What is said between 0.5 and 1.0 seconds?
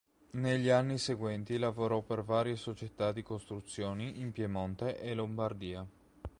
anni